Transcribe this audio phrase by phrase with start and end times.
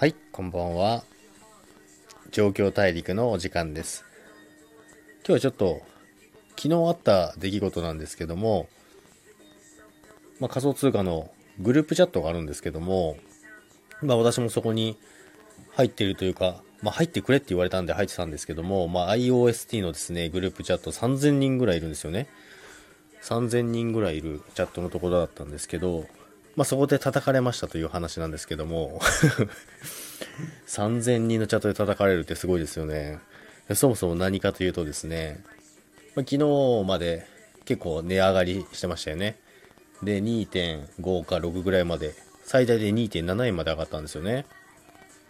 [0.00, 1.02] はい、こんばんは。
[2.30, 4.04] 状況大陸のお時間です。
[5.26, 5.82] 今日はちょっと、
[6.50, 8.68] 昨日あった出来事なんですけども、
[10.38, 13.16] まあ、仮想通貨のグループチャットがあるんですけども、
[14.00, 14.96] まあ、私もそこに
[15.72, 22.28] 入ってるというか、まあ、入ってくれって言われたんで入ってたんですけども、まあ、IOST のですね、グループチャット3000人ぐらいいるんですよね。
[23.24, 26.06] 3000人ぐらいいるチャットのところだったんですけど、
[26.58, 28.98] まあ、そこで叩かれましたという話なんですけども、
[30.66, 33.20] 3000人のチャットで叩かれるってすごいですよね。
[33.74, 35.38] そもそも何かというとですね、
[36.16, 37.28] まあ、昨日まで
[37.64, 39.38] 結構値上がりしてましたよね。
[40.02, 42.12] で、2.5か6ぐらいまで、
[42.44, 44.44] 最大で2.7円まで上がったんですよね。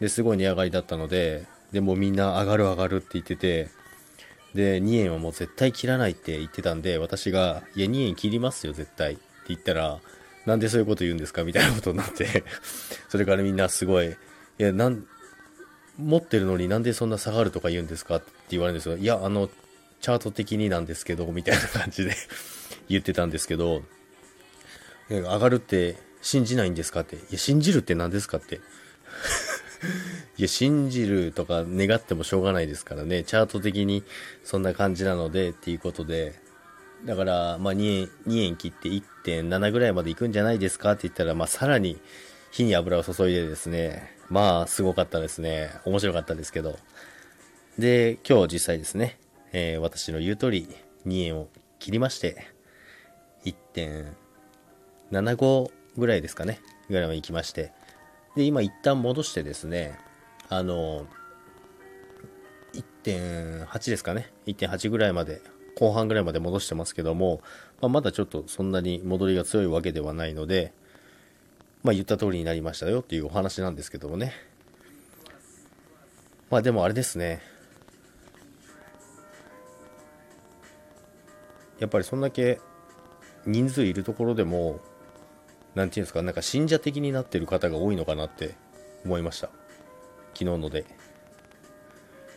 [0.00, 3.68] で、すごい値上がりだったので、でもみんな上がる上がるって言ってて、
[4.54, 10.00] で、2円はもう絶対切らないって言ってたんで、私が、いや、2円切りますよ、絶対って言ったら、
[10.48, 12.42] なんでそういうこと言うんですかみたいなことになって、
[13.10, 14.14] それからみんなすごい、い
[14.56, 15.06] や、なん、
[15.98, 18.96] 持ってるのになんでそんな下がるとか言うんですかって言われるんですよ。
[18.96, 19.50] いや、あの、
[20.00, 22.14] チャート的になんですけど、みたいな感じで
[22.88, 23.82] 言ってたんですけど、
[25.10, 27.16] 上がるって信じないんですかって。
[27.16, 28.60] いや、信じるって何ですかって。
[30.38, 33.22] いや、信じるとか願ってもしょうがないですからね。
[33.22, 34.02] チャート的に
[34.44, 36.47] そんな感じなのでっていうことで。
[37.04, 42.00] だから、まあ2円、2円切って1.7ぐらいまで行くんじゃないですかって言ったら、まあさらに
[42.50, 44.16] 火に油を注いでですね。
[44.28, 45.70] まあすごかったですね。
[45.84, 46.78] 面白かったですけど。
[47.78, 49.18] で、今日実際ですね、
[49.52, 50.68] えー私の言う通り
[51.06, 52.46] 2円を切りまして、
[53.44, 56.60] 1.75ぐらいですかね。
[56.88, 57.72] ぐらいまで行きまして。
[58.36, 59.98] で、今一旦戻してですね、
[60.48, 61.06] あの、
[62.74, 64.30] 1.8ですかね。
[64.46, 65.40] 1.8ぐらいまで、
[65.78, 67.40] 後半ぐらいまで戻してますけども、
[67.80, 70.72] まあ、まだちょっとそんなに戻りが強いわけではないので、
[71.84, 74.32] まあ言った通りになりましたよっていうお話なんですけどもね。
[76.50, 77.40] まあでもあれですね。
[81.78, 82.58] やっぱりそんだけ
[83.46, 84.80] 人数いるところでも、
[85.76, 88.56] なんていうんですか、なんか信者的になってる方が多いのかなって
[89.04, 89.48] 思いました。
[90.34, 90.86] 昨日ので。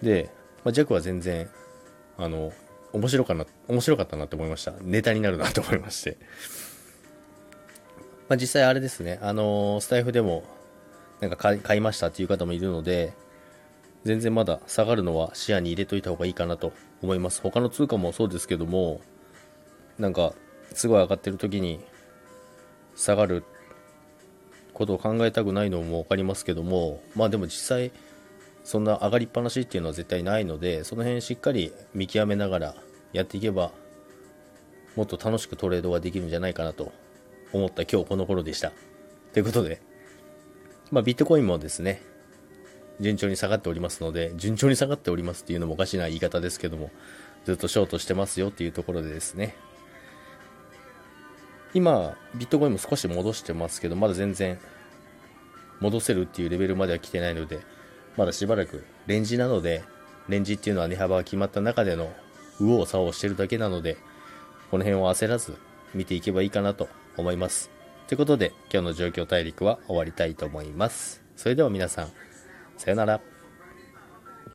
[0.03, 0.29] で、
[0.63, 1.49] まあ、ジャックは全然、
[2.17, 2.53] あの、
[2.93, 4.73] 面白かな、面白かったなって思いました。
[4.81, 6.17] ネタになるなと思いまして。
[8.29, 10.43] まあ、実際あれですね、あのスタイフでも、
[11.19, 13.13] なんか買い買いましたっていう方もいるので、
[14.03, 17.41] 全然まだ下がるのは視野に入れといた方がいいかなと思います。
[17.41, 19.01] 他の通貨もそうですけども、
[19.99, 20.33] なんか、
[20.73, 21.79] すごい上がってる時に、
[22.95, 23.43] 下がる
[24.73, 27.91] ことを考えたくないのも分かりますけども、まあでも実際、
[28.63, 32.75] そんな上がりっぱなしっていうのは絶対ないので、その辺しっかり見極めながら
[33.13, 33.71] やっていけば、
[34.95, 36.91] もっと楽しくトレードができるんじゃないかなと
[37.53, 38.71] 思った今日この頃でした。
[39.33, 39.81] ということで、
[40.91, 42.01] まあビットコインもですね、
[42.99, 46.91] 順調に下がっておりますので、順調に下がっておりますっていうのもおかしな言い方ですけども、
[47.45, 49.55] ずっとショートしてますよっていうところでですね、
[51.73, 54.59] 今、ビットコインも少し戻してますけど、まだ全然
[55.79, 57.61] 戻せるっていうレベルまでは来てないので、
[58.17, 59.83] まだしばらくレンジなので、
[60.27, 62.11] レンジっていうのは値幅が決まった中での
[62.59, 63.97] 右往左往してるだけなので、
[64.69, 65.55] この辺を焦らず
[65.93, 67.69] 見ていけばいいかなと思います。
[68.07, 71.23] ということで、今日の状況大陸は終わりたいと思います。
[71.35, 72.11] それでは皆さん、
[72.77, 73.30] さよなら。